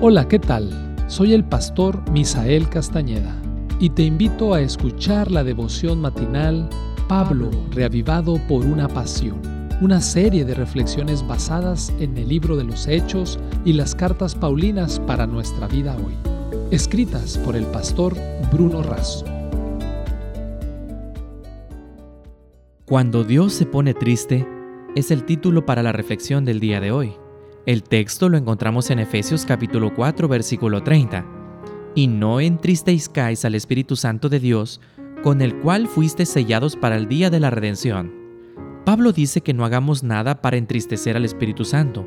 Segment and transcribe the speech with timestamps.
[0.00, 0.96] Hola, ¿qué tal?
[1.06, 3.40] Soy el pastor Misael Castañeda
[3.78, 6.68] y te invito a escuchar la devoción matinal
[7.08, 9.40] Pablo, reavivado por una pasión,
[9.80, 15.00] una serie de reflexiones basadas en el libro de los Hechos y las cartas Paulinas
[15.00, 16.14] para nuestra vida hoy,
[16.70, 18.14] escritas por el pastor
[18.52, 19.24] Bruno Razo.
[22.84, 24.46] Cuando Dios se pone triste
[24.96, 27.23] es el título para la reflexión del día de hoy.
[27.66, 31.24] El texto lo encontramos en Efesios capítulo 4 versículo 30.
[31.94, 34.82] Y no entristezcáis al Espíritu Santo de Dios,
[35.22, 38.12] con el cual fuiste sellados para el día de la redención.
[38.84, 42.06] Pablo dice que no hagamos nada para entristecer al Espíritu Santo.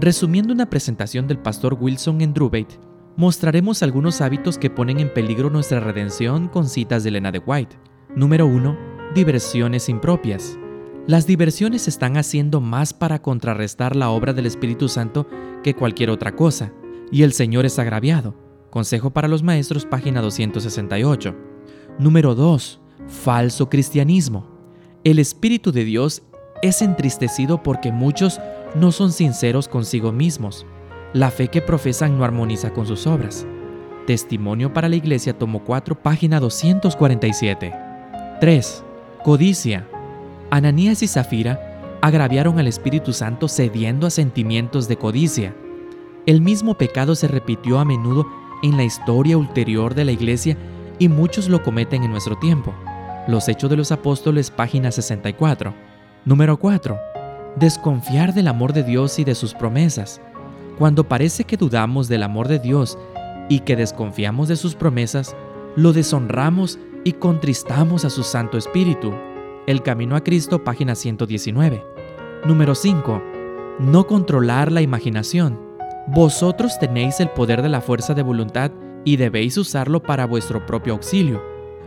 [0.00, 2.80] Resumiendo una presentación del pastor Wilson en Drubate,
[3.16, 7.76] mostraremos algunos hábitos que ponen en peligro nuestra redención con citas de Elena de White.
[8.16, 8.76] Número 1.
[9.14, 10.58] Diversiones impropias.
[11.06, 15.26] Las diversiones están haciendo más para contrarrestar la obra del Espíritu Santo
[15.62, 16.72] que cualquier otra cosa,
[17.10, 18.34] y el Señor es agraviado.
[18.70, 21.34] Consejo para los Maestros, página 268.
[21.98, 22.80] Número 2.
[23.08, 24.46] Falso cristianismo.
[25.02, 26.22] El Espíritu de Dios
[26.62, 28.40] es entristecido porque muchos
[28.74, 30.66] no son sinceros consigo mismos.
[31.12, 33.46] La fe que profesan no armoniza con sus obras.
[34.06, 37.72] Testimonio para la Iglesia, tomo 4, página 247.
[38.40, 38.84] 3.
[39.24, 39.88] Codicia.
[40.50, 45.54] Ananías y Zafira agraviaron al Espíritu Santo cediendo a sentimientos de codicia.
[46.26, 48.26] El mismo pecado se repitió a menudo
[48.62, 50.56] en la historia ulterior de la iglesia
[50.98, 52.74] y muchos lo cometen en nuestro tiempo.
[53.28, 55.72] Los Hechos de los Apóstoles, página 64.
[56.24, 56.98] Número 4.
[57.56, 60.20] Desconfiar del amor de Dios y de sus promesas.
[60.78, 62.98] Cuando parece que dudamos del amor de Dios
[63.48, 65.36] y que desconfiamos de sus promesas,
[65.76, 69.12] lo deshonramos y contristamos a su Santo Espíritu.
[69.70, 71.84] El Camino a Cristo, página 119.
[72.44, 73.22] Número 5.
[73.78, 75.60] No controlar la imaginación.
[76.08, 78.72] Vosotros tenéis el poder de la fuerza de voluntad
[79.04, 81.40] y debéis usarlo para vuestro propio auxilio.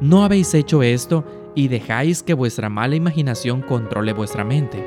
[0.00, 1.24] No habéis hecho esto
[1.56, 4.86] y dejáis que vuestra mala imaginación controle vuestra mente.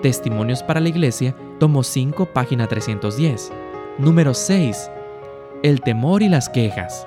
[0.00, 3.52] Testimonios para la Iglesia, tomo 5, página 310.
[3.98, 4.90] Número 6.
[5.62, 7.06] El temor y las quejas.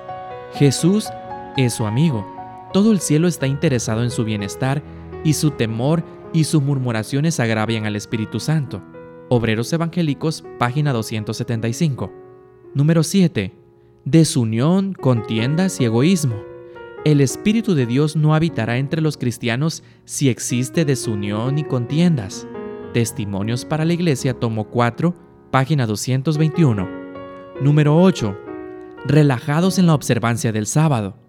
[0.54, 1.08] Jesús
[1.56, 2.24] es su amigo.
[2.72, 4.82] Todo el cielo está interesado en su bienestar
[5.26, 8.80] y su temor y sus murmuraciones agravian al Espíritu Santo.
[9.28, 12.12] Obreros Evangélicos, página 275.
[12.74, 13.52] Número 7.
[14.04, 16.36] Desunión, contiendas y egoísmo.
[17.04, 22.46] El Espíritu de Dios no habitará entre los cristianos si existe desunión y contiendas.
[22.92, 25.12] Testimonios para la Iglesia, tomo 4,
[25.50, 26.88] página 221.
[27.60, 28.38] Número 8.
[29.06, 31.25] Relajados en la observancia del sábado.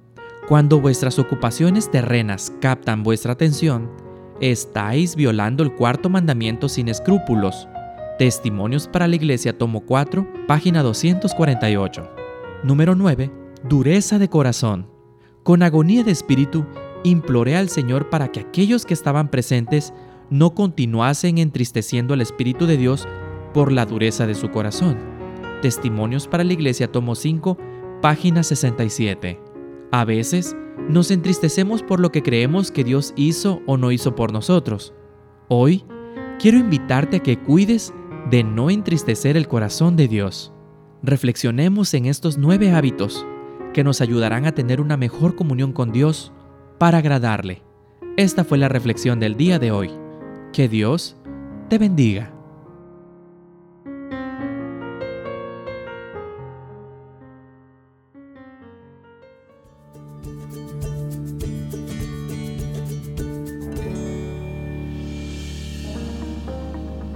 [0.48, 3.92] Cuando vuestras ocupaciones terrenas captan vuestra atención,
[4.40, 7.68] estáis violando el cuarto mandamiento sin escrúpulos.
[8.18, 12.10] Testimonios para la Iglesia, tomo 4, página 248.
[12.64, 13.30] Número 9.
[13.68, 14.88] Dureza de corazón.
[15.44, 16.66] Con agonía de espíritu,
[17.04, 19.94] imploré al Señor para que aquellos que estaban presentes
[20.30, 23.06] no continuasen entristeciendo al Espíritu de Dios
[23.54, 24.98] por la dureza de su corazón.
[25.62, 27.58] Testimonios para la Iglesia, tomo 5,
[28.02, 29.47] página 67.
[29.92, 30.56] A veces
[30.90, 34.94] nos entristecemos por lo que creemos que Dios hizo o no hizo por nosotros.
[35.48, 35.86] Hoy
[36.40, 37.94] quiero invitarte a que cuides
[38.30, 40.54] de no entristecer el corazón de Dios.
[41.04, 43.26] Reflexionemos en estos nueve hábitos
[43.74, 46.34] que nos ayudarán a tener una mejor comunión con Dios
[46.78, 47.64] para agradarle.
[48.18, 49.92] Esta fue la reflexión del día de hoy.
[50.52, 51.16] Que Dios
[51.70, 52.37] te bendiga.